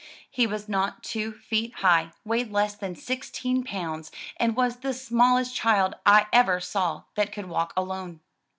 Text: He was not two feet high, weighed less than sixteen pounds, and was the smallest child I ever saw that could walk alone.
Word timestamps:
He 0.31 0.47
was 0.47 0.67
not 0.67 1.03
two 1.03 1.31
feet 1.31 1.75
high, 1.75 2.11
weighed 2.25 2.51
less 2.51 2.73
than 2.73 2.95
sixteen 2.95 3.63
pounds, 3.63 4.09
and 4.37 4.55
was 4.55 4.77
the 4.77 4.95
smallest 4.95 5.55
child 5.55 5.93
I 6.07 6.25
ever 6.33 6.59
saw 6.59 7.03
that 7.13 7.31
could 7.31 7.45
walk 7.45 7.71
alone. 7.77 8.19